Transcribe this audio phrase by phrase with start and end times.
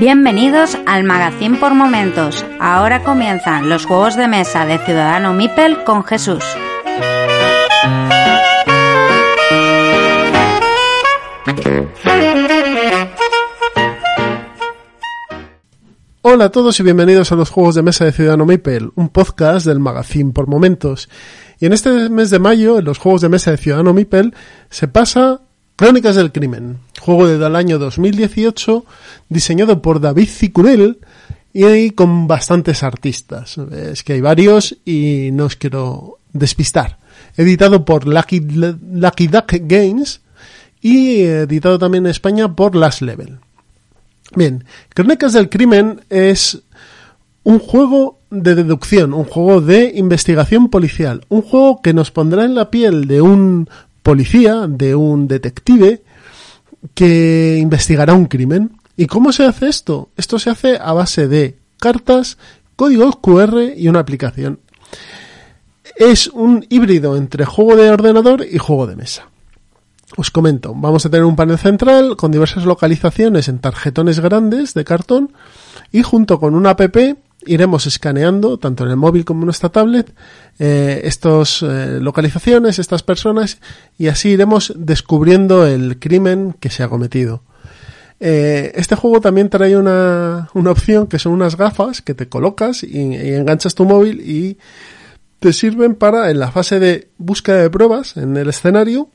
[0.00, 2.44] Bienvenidos al Magazine por Momentos.
[2.60, 6.44] Ahora comienzan los juegos de mesa de Ciudadano Mipel con Jesús.
[16.34, 19.64] Hola a todos y bienvenidos a los Juegos de Mesa de Ciudadano Maple, un podcast
[19.64, 21.08] del Magazine por Momentos.
[21.60, 24.32] Y en este mes de mayo, en los Juegos de Mesa de Ciudadano Maple,
[24.68, 25.42] se pasa
[25.76, 28.84] Crónicas del Crimen, juego del año 2018,
[29.28, 30.98] diseñado por David Cicurel
[31.52, 33.56] y con bastantes artistas.
[33.70, 36.98] Es que hay varios y no os quiero despistar.
[37.36, 40.20] Editado por Lucky, Lucky Duck Games
[40.80, 43.38] y editado también en España por Last Level.
[44.36, 46.62] Bien, Crónicas del Crimen es
[47.44, 52.54] un juego de deducción, un juego de investigación policial, un juego que nos pondrá en
[52.54, 53.68] la piel de un
[54.02, 56.02] policía, de un detective,
[56.94, 58.72] que investigará un crimen.
[58.96, 60.10] ¿Y cómo se hace esto?
[60.16, 62.38] Esto se hace a base de cartas,
[62.76, 64.60] códigos QR y una aplicación.
[65.96, 69.28] Es un híbrido entre juego de ordenador y juego de mesa.
[70.16, 74.84] Os comento, vamos a tener un panel central con diversas localizaciones en tarjetones grandes de
[74.84, 75.32] cartón
[75.90, 76.96] y junto con una app
[77.46, 80.12] iremos escaneando, tanto en el móvil como en nuestra tablet,
[80.58, 83.58] eh, estas eh, localizaciones, estas personas,
[83.98, 87.42] y así iremos descubriendo el crimen que se ha cometido.
[88.20, 92.84] Eh, este juego también trae una, una, opción que son unas gafas que te colocas
[92.84, 94.56] y, y, enganchas tu móvil y
[95.40, 99.08] te sirven para, en la fase de búsqueda de pruebas en el escenario,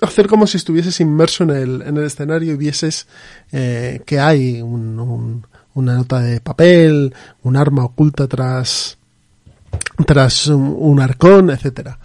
[0.00, 3.06] hacer como si estuvieses inmerso en el, en el escenario y vieses
[3.52, 8.98] eh, que hay un, un, una nota de papel, un arma oculta tras,
[10.06, 11.98] tras un, un arcón, etcétera.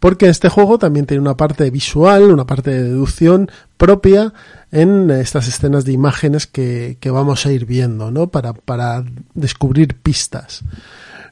[0.00, 4.34] Porque este juego también tiene una parte visual, una parte de deducción propia
[4.70, 8.26] en estas escenas de imágenes que, que vamos a ir viendo, ¿no?
[8.26, 10.62] Para, para descubrir pistas.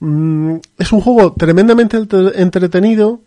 [0.00, 1.98] Mm, es un juego tremendamente
[2.34, 3.22] entretenido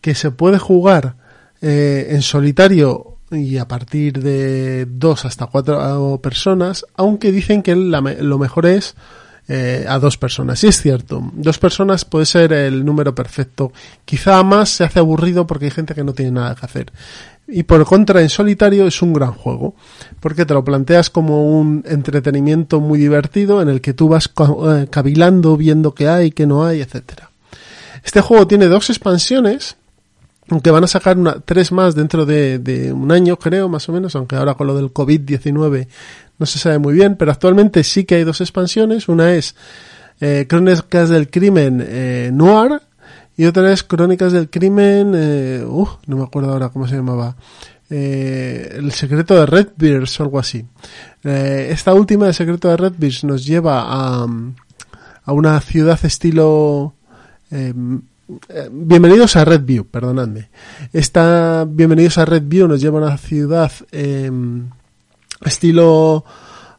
[0.00, 1.16] que se puede jugar
[1.62, 8.38] eh, en solitario y a partir de dos hasta cuatro personas, aunque dicen que lo
[8.38, 8.94] mejor es
[9.48, 10.62] eh, a dos personas.
[10.62, 13.72] Y es cierto, dos personas puede ser el número perfecto.
[14.04, 16.92] Quizá más se hace aburrido porque hay gente que no tiene nada que hacer.
[17.48, 19.74] Y por contra, en solitario es un gran juego,
[20.20, 24.30] porque te lo planteas como un entretenimiento muy divertido en el que tú vas
[24.66, 27.30] eh, cavilando, viendo qué hay, qué no hay, etcétera.
[28.04, 29.76] Este juego tiene dos expansiones,
[30.48, 33.92] aunque van a sacar una, tres más dentro de, de, un año, creo, más o
[33.92, 35.86] menos, aunque ahora con lo del COVID-19
[36.38, 39.08] no se sabe muy bien, pero actualmente sí que hay dos expansiones.
[39.08, 39.54] Una es
[40.20, 42.82] eh, Crónicas del Crimen eh, Noir
[43.36, 47.36] y otra es Crónicas del Crimen, eh, uh, no me acuerdo ahora cómo se llamaba.
[47.88, 50.64] Eh, el secreto de Redbeards o algo así.
[51.24, 54.26] Eh, esta última, el secreto de Redbeards, nos lleva a,
[55.24, 56.94] a una ciudad estilo
[58.48, 60.48] eh, bienvenidos a Redview, perdonadme.
[60.92, 64.30] Esta bienvenidos a Redview nos lleva a una ciudad eh,
[65.44, 66.24] estilo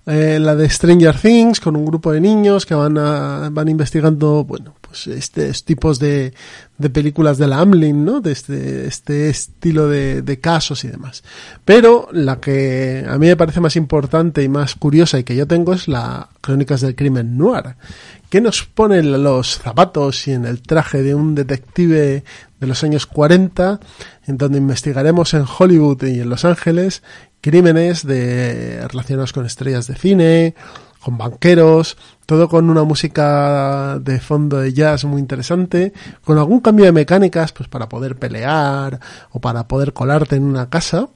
[0.06, 4.44] eh, la de Stranger Things con un grupo de niños que van a, van investigando,
[4.44, 6.33] bueno, pues estos tipos de,
[6.77, 8.21] de películas de la Amlin, ¿no?
[8.21, 11.23] De este, este estilo de, de casos y demás.
[11.65, 15.47] Pero la que a mí me parece más importante y más curiosa y que yo
[15.47, 17.75] tengo es la Crónicas del Crimen Noir,
[18.29, 22.23] que nos pone los zapatos y en el traje de un detective
[22.59, 23.79] de los años 40,
[24.28, 27.01] en donde investigaremos en Hollywood y en Los Ángeles
[27.41, 30.55] crímenes de relacionados con estrellas de cine,
[31.03, 35.91] con banqueros, todo con una música de fondo de jazz muy interesante,
[36.23, 39.00] con algún cambio de mecánicas, pues para poder pelear
[39.32, 41.09] o para poder colarte en una casa.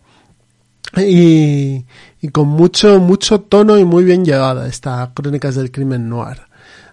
[0.96, 1.86] Y,
[2.22, 6.40] y con mucho, mucho tono y muy bien llevada esta Crónicas del Crimen Noir.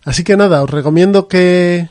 [0.05, 1.88] Así que nada, os recomiendo que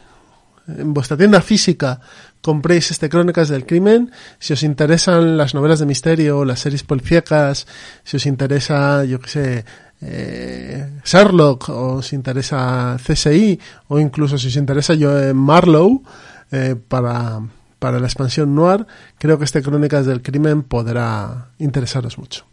[0.67, 1.99] en vuestra tienda física
[2.41, 4.11] compréis este Crónicas del Crimen.
[4.39, 7.67] Si os interesan las novelas de misterio, las series policíacas,
[8.03, 9.65] si os interesa, yo qué sé,
[10.05, 16.01] eh, Sherlock, o os interesa CSI, o incluso si os interesa yo en Marlowe,
[16.51, 17.41] eh, para,
[17.79, 18.85] para la expansión Noir,
[19.17, 22.45] creo que este Crónicas del Crimen podrá interesaros mucho.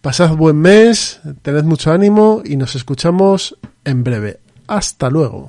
[0.00, 4.40] Pasad buen mes, tened mucho ánimo y nos escuchamos en breve.
[4.66, 5.48] Hasta luego.